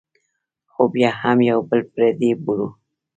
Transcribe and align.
خو 0.71 0.83
بیا 0.93 1.09
هم 1.21 1.37
یو 1.49 1.59
بل 1.69 1.81
پردي 1.93 2.31
بولو. 2.43 2.67